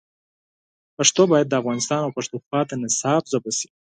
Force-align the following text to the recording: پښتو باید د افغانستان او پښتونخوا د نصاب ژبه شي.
پښتو 0.97 1.21
باید 1.31 1.47
د 1.49 1.53
افغانستان 1.61 1.99
او 2.03 2.15
پښتونخوا 2.17 2.59
د 2.65 2.71
نصاب 2.83 3.21
ژبه 3.31 3.51
شي. 3.57 3.69